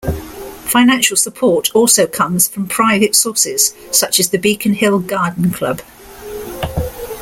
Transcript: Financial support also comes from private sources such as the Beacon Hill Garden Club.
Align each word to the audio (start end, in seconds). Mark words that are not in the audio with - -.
Financial 0.65 1.15
support 1.15 1.69
also 1.75 2.07
comes 2.07 2.47
from 2.47 2.67
private 2.67 3.15
sources 3.15 3.75
such 3.91 4.19
as 4.19 4.31
the 4.31 4.39
Beacon 4.39 4.73
Hill 4.73 4.97
Garden 4.97 5.51
Club. 5.51 5.83